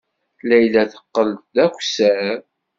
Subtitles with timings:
[0.49, 2.39] Layla teqqel d akessar.